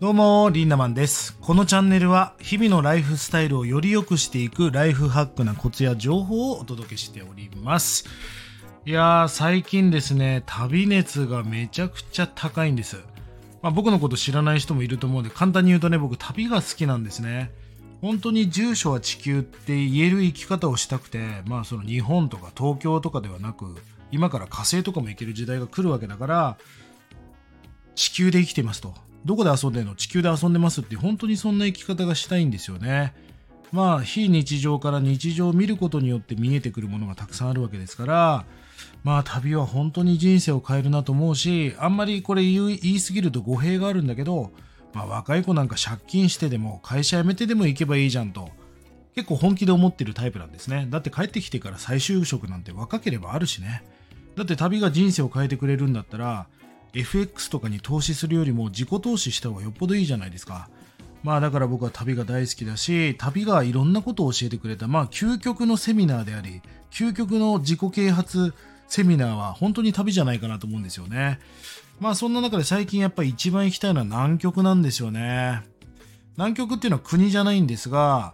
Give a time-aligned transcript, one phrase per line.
[0.00, 1.36] どうも、リンナマンです。
[1.42, 8.06] このチャンネルは日々のライフスタイルをより良くしていくライフハックなコツや情報をお届けしております。
[8.86, 12.96] いやー、最近ですね、旅熱がめちゃくちゃ高いんです。
[13.60, 17.50] まあ、僕のこと知らない人もいると思うんで、簡単に言うとね、僕旅が好きなんですね。
[18.00, 23.76] 本当に住所は地球って言える生き方をしたくて、まあその日本とか東京とかではなく、
[24.10, 26.56] 今から火星とかも行ける時代が来るわけだから、
[27.96, 28.94] 地球で生きてますと。
[29.24, 29.94] どこで遊んでんの？
[29.94, 33.14] 地球で遊んでますって本当にそんな生き方がしたいんですよね。
[33.72, 38.44] まあ非日常から日常を見ることによって見えてくるものがたくさんあるわけですから、
[39.04, 44.50] まあ旅は本当に人生を変えるなと思うし、あんまりこれ言い言い過ぎると語弊があるんだけど、
[44.92, 48.50] まあ若い子なんか借金してでも会社辞めてでも行けばいいじゃんと、
[49.14, 50.88] 結構本気で思ってるタイプなんですね。
[50.90, 53.84] だって帰ってきてから再就職なんて若ければあるしね。
[54.36, 56.46] だって旅が人生を変えてくれるんだったら、
[56.94, 60.68] FX とかに投資するよりも自己投資した方がよっぽどいいじゃないですか。
[61.22, 68.54] まあだから僕は旅が大好きだし、旅がいろんなことを教えてくれた、まあ究極のセミナーであり、究極の自己啓発
[68.88, 71.38] セミナーは本当に旅じゃないかなと思うんですよね。
[72.00, 75.62] まあそんな中で最近やっぱり一番行きたいのは南極なんですよね。
[76.36, 78.32] 南極っていうのは国じゃないんですが、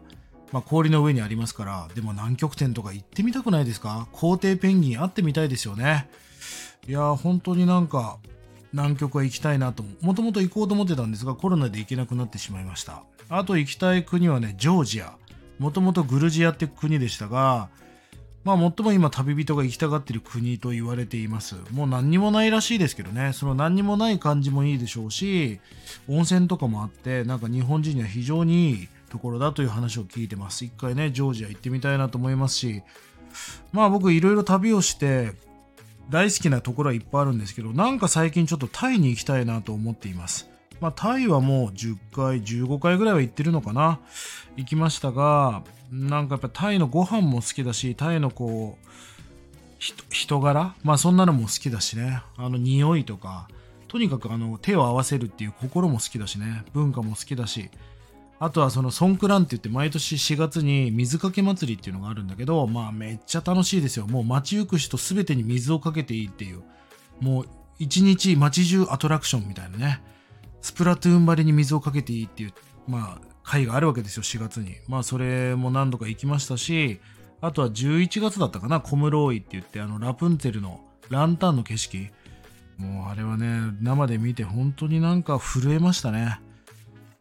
[0.53, 4.07] まあ氷の上にありますから、でも南極点とか行ってみたくないですか？
[4.13, 6.09] 皇帝ペンギン会ってみたいですよね。
[6.87, 8.19] いやー本当になんか
[8.77, 13.03] 南極は行きたいなともともと行こうと思ってたんですがコロナで行けなくなってしまいました。
[13.31, 15.17] あと行きたい国はねジョージア。
[15.59, 17.71] もともとグルジアって国でしたが
[18.45, 21.57] まあ最も今旅人が行きたがってる国と言われています。
[21.73, 23.33] もう何にもないらしいですけどね。
[23.33, 25.59] その何にもない感じもいいでしょうし
[26.07, 30.67] 温泉とかもあってなんか日本人には非常にいいところだという話を聞いてます。
[30.67, 32.83] 一回ねジョージア行ってみたいなと思いますし
[33.73, 35.33] まあ僕いろいろ旅をして
[36.09, 40.49] 大好きなところはいっぱいあるんですけど、なんか最近ちょっとタイに行きたいなと思っています。
[40.81, 43.99] まあタイはもう10回、15回ぐらいは行ってるのかな
[44.57, 48.87] 行きましたが、なんかやっぱタイのご飯も好きだし、タイのこう、
[50.11, 50.75] 人柄？
[50.83, 52.23] まあそんなのも好きだしね。
[52.37, 53.49] あの匂いとか、
[53.89, 56.65] とにかくあの手を合わせるっていう心も好きだしね。
[56.73, 57.71] 文化も好きだし。
[58.39, 64.07] あとはそのソンクランって言って毎年4月に水かけ祭りっていうのがあるんだけど、まあめっちゃ楽しいですよ。
[64.07, 66.63] もう街行く人すべてに水をかけていいっていう。
[67.21, 67.49] もう
[67.79, 70.03] 一日街中アトラクションみたいなね。
[70.61, 72.53] スプラトゥーン張りに水をかけていいっていう、
[72.87, 74.77] まあ会があるわけですよ、4月に。
[74.89, 77.01] まあそれも何度か行きましたし、
[77.41, 82.09] あとは11月だったかな、コムローイって言って、あのラプンツェルのランタンの景色。
[82.77, 86.41] もうあれはね、生で見て本当になんか震えましたね。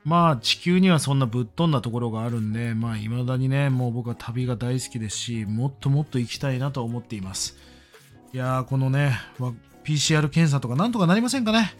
[0.05, 7.57] まあ地球にはそんなぶっ飛んだところがあるんで、まあ未だにね、もう僕は旅が大好きですし、もっともっと行きたいなと思っています。
[8.31, 9.19] いやー、このね、
[9.83, 11.73] PCR 検査とかなんとかなりませんかね？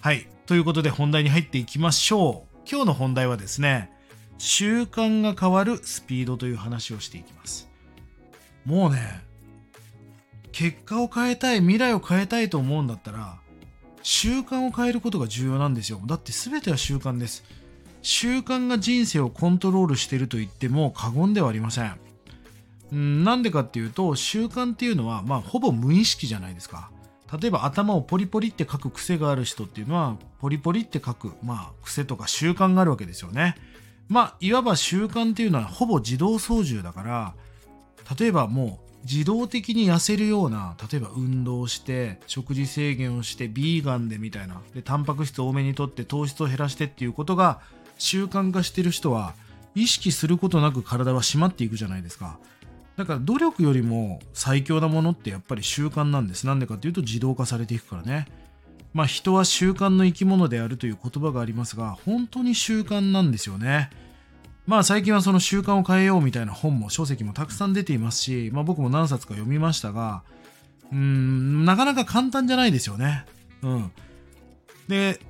[0.00, 0.28] はい。
[0.46, 2.58] ということで本題に入っていきましょう。
[2.70, 3.90] 今日の本題はですね、
[4.38, 7.68] 習慣が変わるスピードという話をしていきます。
[8.64, 9.20] もうね、
[10.52, 13.40] 結果を変えたい、未来を変えたいと思うんだったら、
[14.02, 16.00] 習慣を変えることが重要なんですよ。
[16.06, 17.42] だって全ては習慣です。
[18.04, 21.98] 習慣が人生をコントロールしていると言っても過言ではありません。
[22.92, 26.90] うんなんでかっていうと習慣っていうのはまあほぼ無意識じゃないですか。
[27.40, 33.56] 例えば頭をポリポリって書く癖がある人っていうのはポリポリって書くまあ癖とか習慣があるわけですよね。
[34.08, 37.34] まあいわば習慣っていうのはほぼ自動操縦だから
[38.18, 47.60] 例えばもう自動的に痩せるような例えば運動して食事制限をしてビーガンでみたいなでタンパク質多めにとって糖質を減らしてっていうことが
[47.98, 49.34] 習慣化してる人は
[49.74, 52.38] 意識することなく体は締まっていくじゃないですか
[52.96, 58.28] だから努力よりも最強なものってやっぱり習慣なんですなんでかっていうと自動化されていくからね
[58.92, 63.90] まあ人は習慣の生き物であるという言葉がありますが本当に習慣なんですよね
[64.66, 70.22] まあ最近はその習慣を変えようみたいな本も書籍もたくさん出ていますし、まあ僕も何冊か読みましたが、
[70.90, 73.26] うん、なかなか簡単じゃないですよね。
[73.62, 73.92] うん。
[74.88, 75.20] で、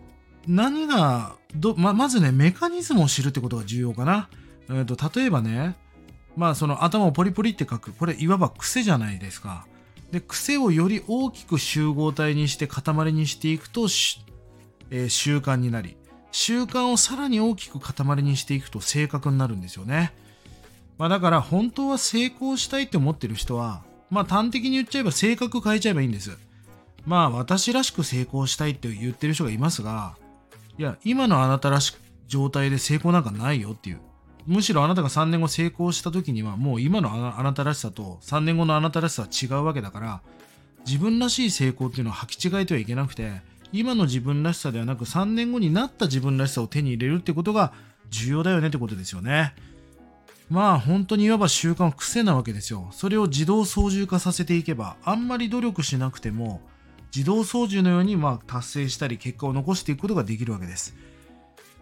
[0.47, 4.29] 何が、どままずね、メカニズムを知るってことが重要かな。
[4.69, 5.77] えー、と例えばね、
[6.37, 7.93] まあその頭をポリポリって書く。
[7.93, 9.67] これいわば癖じゃないですか。
[10.11, 13.83] で、癖をより大きく集合体にして塊にしていくと、
[14.91, 15.97] えー、習慣になり、
[16.33, 20.13] 習慣をさらに大きく塊にしていくと正確になるんですよね。
[20.99, 26.37] まあだから本当は成功したいって思ってる人は、まあ端的に言っちゃえば性格変えちゃえばいいんです。
[27.07, 30.17] まあ私らしく成功したいって言ってる人がいますが、
[30.79, 34.01] いや、今のあなたらしく状態で成功なんかないよっていう。
[34.47, 40.21] むしろあなたが3年後成功した時にはもう今のあなたらしさと3年後のあなたらしさは違うわけだから
[40.87, 43.41] 自分らしい成功っていうのは履き違えてはいけなくて
[43.73, 47.73] 今の自分らしさではなく3年後になった自分らしさを手に入れるってことが
[48.11, 49.55] 重要だよねってことですよね。
[50.51, 52.89] まあ本当にいわば習慣は癖なわけですよ。
[52.93, 56.61] それを自動操縦化させていけば、あんまり努力しなくても、
[57.15, 60.97] 自動操縦のようにまあ達成したり結果を残していくことができるわけです。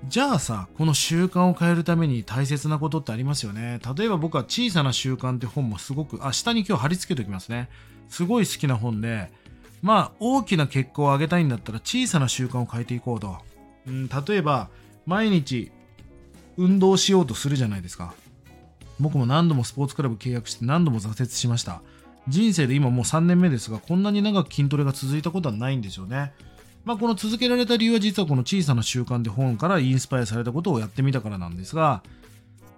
[0.09, 3.81] じゃあさ、この習慣を変えるために大切なことってありますよね。
[3.97, 7.71] 例えば僕は小さな習慣って本もすごく、あ、下に今日貼り付けておきますね。
[8.09, 9.31] すごい好きな本で、
[9.81, 13.39] まあ大きな結果を上げたいんだったら小さな習慣を変えていこうと。
[13.87, 14.69] うん、例えば、
[15.07, 15.71] 毎日
[16.57, 18.13] 運動しようとするじゃないですか。
[18.99, 21.81] 僕も何度もスポーツクラブ契約して何度も挫折しました。
[22.29, 26.33] 人生で今もう3年目ですが、こんなに長く筋トレが続いたことはないんですよね。
[26.85, 32.03] まあ、この続けられた理由は実はこの小さな習慣で本からインスパイアされたことをやってみたからなんですが、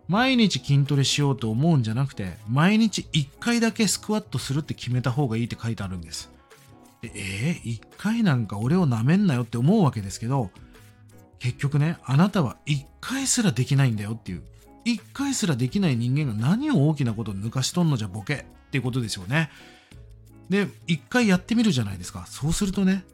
[0.09, 6.31] 毎日筋トレしようと思うんじゃなくて、毎日1回だけスクワットするって決めた方がいいって書いてあるんです。
[7.03, 10.51] えー、1回なんか俺をなめんなよって思うわけですけど、
[11.39, 14.43] 結局ね、あなたは1回すらできないんだよっていう。
[14.85, 19.51] 1回すらできない人間が何を大きなことを抜かしとんのじゃボケってことですよね。
[20.51, 22.27] で、1回やってみるじゃないですか。
[22.27, 23.05] そうするとね、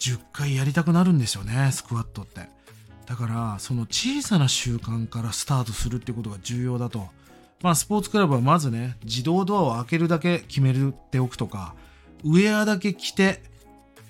[0.00, 2.48] 10回やりたくなるんですよね、スクワットって。
[3.06, 7.08] だから、その小さな習慣からスタートするってことが重要だと。
[7.62, 10.74] まあ、スポーツクラブはまずね、自動ドアを開けるだけ決め
[11.10, 11.74] ておくとか、
[12.22, 13.42] ウェアだけ着て、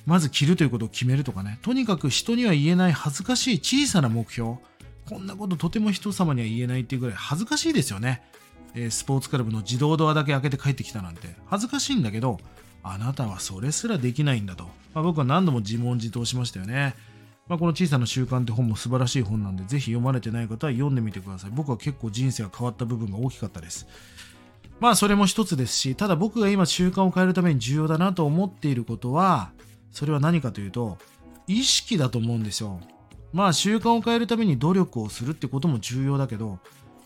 [0.06, 1.58] まず着るということを決めるとかね。
[1.62, 4.56] とにかく人には言えない恥ずかしい小さな目標。
[5.08, 8.22] こんなこととても人様には言えないっていうぐらい恥ずかしいですよね。
[8.74, 11.36] え、スポーツクラブの自動ドアだけ開けて帰ってきたなんて。
[11.46, 12.38] 恥ずかしいんだけど、
[12.82, 14.64] あなたはそれすらできないんだと。
[14.94, 16.94] まあ、僕は何度も自問自答しましたよね。
[17.48, 21.50] まあ、この小さな習慣って本も素晴らしい本なんで、ぜひ読まれてない方は読んでみてください。
[21.52, 23.86] 僕は結構人生が変わった部分が大きかったです。
[24.80, 29.52] まあそれも一つですし、ただ僕が今習慣を変えるために重要だなと思っていることは、
[29.92, 30.98] それは何かというと、
[31.46, 32.80] 意識だと思うんですよ。
[33.32, 36.58] まあ習慣を変えるために努力をするってことも重要だけど、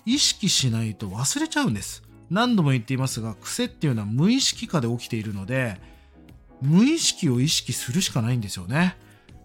[0.09, 2.03] 意識しないと忘れちゃうんです。
[2.31, 5.79] 何度も言っていますが、癖っていうのは無意識下で起きているので、
[6.63, 8.97] 無意識を意識するしかないんですよね。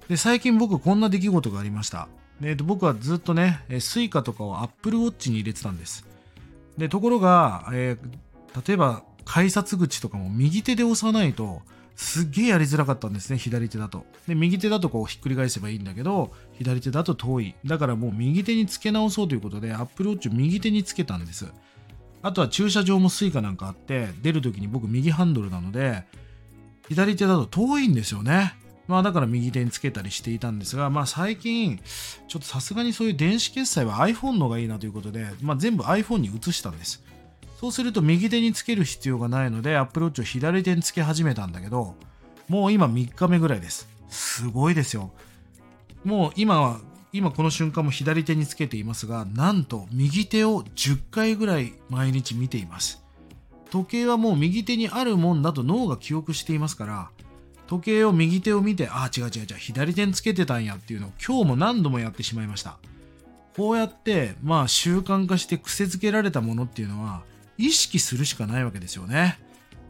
[0.07, 2.07] で、最近僕こんな出来事がありました。
[2.39, 6.06] で僕はずっとね、Suica とかを Apple Watch に入れてたんです。
[6.77, 11.62] で、ところが、えー、例えば改札口とかも右手で押さないと、
[11.95, 14.06] すっげえやりづらかったんですね、左手だと。
[14.28, 17.56] で、右手だとこうひっくり返せばいいんだけど、左手だと遠い。
[17.66, 21.48] だからもう右手につけ直そうということで、Apple Watch を右手につけたんです。
[22.22, 26.04] あとは駐車場も Suica なんかあって、出るときに僕右ハンドルなので、
[26.90, 28.56] 左手だと遠いんですよね。
[28.88, 31.80] まあだから右手につけたりしていたんですが、まあ最近、
[32.28, 37.04] ちょっとさすがにそういう電子決済は iPhone のがいいなということで、まあ全部 iPhone に移したんです。
[37.63, 41.95] そうすると右手につける必要がないので Apple Watch を左手につけ始めたんだけど、
[42.50, 43.88] もう今3日目ぐらいです。
[44.10, 45.13] すごいですよ。
[46.04, 46.81] もう今は、
[47.13, 53.01] 今この瞬間も左手につけていますが、なんと右手を10回ぐらい毎日見ています。
[53.71, 57.12] 時計はもう右手にあるもんだと脳が記憶していますから、
[57.68, 62.77] 時計を右手を見て、ああ、違う違う違う、左手につけてたんやっていうのを今日も何度もやってしまいました。
[63.56, 67.24] こうやって、まあ習慣化して癖づけられたものっていうのは、
[67.57, 69.39] 意識するしかないわけですよね。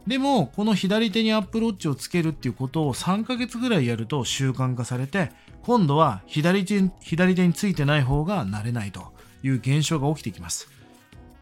[0.06, 10.68] でも、この左手にアップローチをつけるっていうことを3ヶ月ぐらいやると習慣化されて、今度は左手左手についてない方が慣れないという現象が起きてきます。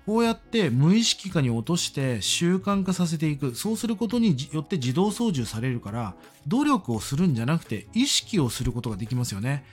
[0.06, 3.54] こうやって無意識化に落として習慣化させていく。
[3.54, 6.14] そうすることによって自動操縦されるから、
[6.46, 9.64] 努力をするんじゃなくて意識をすることができますよね。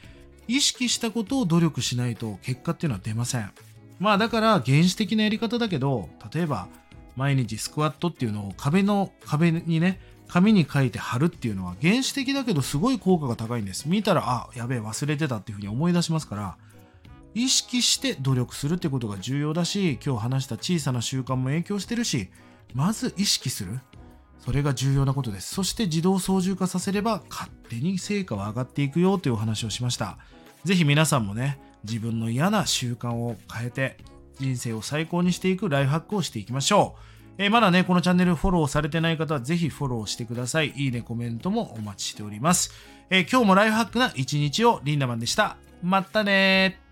[0.48, 3.52] 意識したことを努力しないと結果っていうのは出ません。
[4.00, 6.68] まあだから原始的なやり方だけど、例えば
[7.16, 13.90] 毎日スクワットっていうのを壁の壁にね、紙に書いて貼るっていうのは原始的だけどすごい効果が高いんです。
[13.90, 16.56] 見たら、あ、やべえ、忘れてたっていうふうに思い出しますから、
[17.34, 22.30] 意識して努力するってことが重要だし、今日話した小さな習慣も影響してるし、
[22.74, 23.80] まず意識する。
[24.40, 25.54] それが重要なことです。
[25.54, 30.18] そして自動操縦化させれば勝手に成果は上がっていくよというお話をしました。
[30.64, 33.98] ぜひ皆さんもね、自分の嫌な習慣を変えて
[34.40, 37.02] 人生を最高にしていくライフハックをしていきましょう。
[37.42, 40.74] えー、まだね、このチャンネルフォローされてない方はぜひフォローしてください。
[40.76, 42.74] いいね、コメントもお待ちしております。
[43.10, 45.58] えー、今日もライフハックな一日をリンダマンでした。
[45.82, 46.89] またね